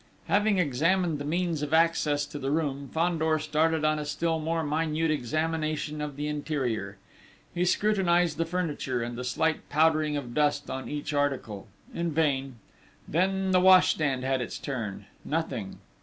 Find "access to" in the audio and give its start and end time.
1.75-2.39